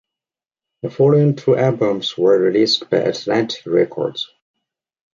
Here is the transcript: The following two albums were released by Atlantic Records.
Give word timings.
The 0.81 0.89
following 0.89 1.35
two 1.35 1.55
albums 1.55 2.17
were 2.17 2.39
released 2.39 2.89
by 2.89 2.97
Atlantic 2.97 3.63
Records. 3.67 4.31